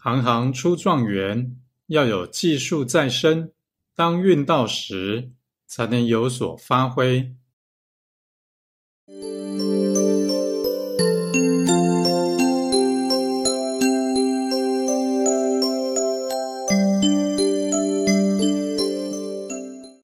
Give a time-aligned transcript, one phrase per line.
[0.00, 1.56] 行行出状元
[1.88, 3.52] 要有技术在身
[3.96, 5.32] 当运到时
[5.66, 7.34] 才能有所发挥。